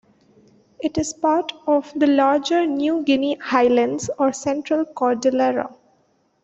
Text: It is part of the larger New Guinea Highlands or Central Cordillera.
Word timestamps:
It 0.79 0.97
is 0.97 1.13
part 1.13 1.53
of 1.67 1.93
the 1.95 2.07
larger 2.07 2.65
New 2.65 3.03
Guinea 3.03 3.35
Highlands 3.35 4.09
or 4.17 4.33
Central 4.33 4.83
Cordillera. 4.83 5.75